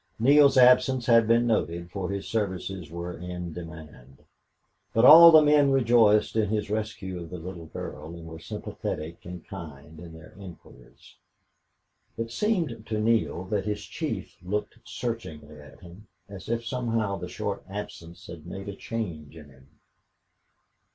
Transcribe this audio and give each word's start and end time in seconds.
Neale's 0.17 0.57
absence 0.57 1.05
had 1.05 1.27
been 1.27 1.45
noticed, 1.45 1.91
for 1.91 2.09
his 2.09 2.27
services 2.27 2.89
were 2.89 3.15
in 3.15 3.53
demand. 3.53 4.23
But 4.95 5.05
all 5.05 5.31
the 5.31 5.43
men 5.43 5.69
rejoiced 5.69 6.35
in 6.35 6.49
his 6.49 6.71
rescue 6.71 7.19
of 7.21 7.29
the 7.29 7.37
little 7.37 7.67
girl, 7.67 8.15
and 8.15 8.25
were 8.25 8.39
sympathetic 8.39 9.23
and 9.25 9.47
kind 9.47 9.99
in 9.99 10.13
their 10.13 10.33
inquiries. 10.39 11.17
It 12.17 12.31
seemed 12.31 12.87
to 12.87 12.99
Neale 12.99 13.43
that 13.43 13.65
his 13.65 13.85
chief 13.85 14.37
looked 14.41 14.79
searchingly 14.85 15.61
at 15.61 15.81
him, 15.81 16.07
as 16.27 16.49
if 16.49 16.65
somehow 16.65 17.17
the 17.17 17.29
short 17.29 17.63
absence 17.69 18.25
had 18.25 18.47
made 18.47 18.69
a 18.69 18.75
change 18.75 19.37
in 19.37 19.49
him. 19.51 19.67